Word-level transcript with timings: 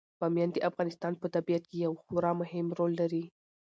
بامیان 0.19 0.49
د 0.53 0.57
افغانستان 0.69 1.13
په 1.21 1.27
طبیعت 1.35 1.63
کې 1.69 1.77
یو 1.85 1.93
خورا 2.03 2.31
مهم 2.41 2.65
رول 2.77 2.91
لري. 3.01 3.23